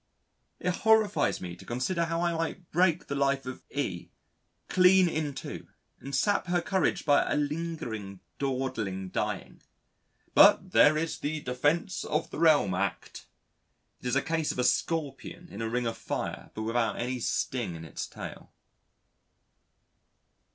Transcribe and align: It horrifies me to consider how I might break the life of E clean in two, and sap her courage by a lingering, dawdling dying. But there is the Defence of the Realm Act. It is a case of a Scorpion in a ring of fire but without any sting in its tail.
It 0.59 0.77
horrifies 0.77 1.39
me 1.39 1.55
to 1.55 1.63
consider 1.63 2.05
how 2.05 2.21
I 2.21 2.33
might 2.33 2.71
break 2.71 3.05
the 3.05 3.13
life 3.13 3.45
of 3.45 3.61
E 3.69 4.09
clean 4.67 5.07
in 5.07 5.35
two, 5.35 5.67
and 5.99 6.15
sap 6.15 6.47
her 6.47 6.59
courage 6.59 7.05
by 7.05 7.31
a 7.31 7.35
lingering, 7.35 8.19
dawdling 8.39 9.09
dying. 9.09 9.61
But 10.33 10.71
there 10.71 10.97
is 10.97 11.19
the 11.19 11.41
Defence 11.41 12.03
of 12.03 12.31
the 12.31 12.39
Realm 12.39 12.73
Act. 12.73 13.27
It 13.99 14.07
is 14.07 14.15
a 14.15 14.23
case 14.23 14.51
of 14.51 14.57
a 14.57 14.63
Scorpion 14.63 15.47
in 15.51 15.61
a 15.61 15.69
ring 15.69 15.85
of 15.85 15.99
fire 15.99 16.49
but 16.55 16.63
without 16.63 16.97
any 16.97 17.19
sting 17.19 17.75
in 17.75 17.85
its 17.85 18.07
tail. 18.07 18.51